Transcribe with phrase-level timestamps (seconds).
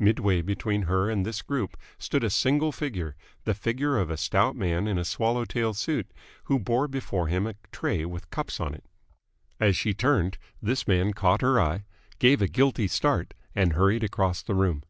[0.00, 4.56] Midway between her and this group stood a single figure, the figure of a stout
[4.56, 6.10] man in a swallow tail suit,
[6.46, 8.84] who bore before him a tray with cups on it.
[9.60, 11.84] As she turned, this man caught her eye,
[12.18, 14.82] gave a guilty start, and hurried across the room.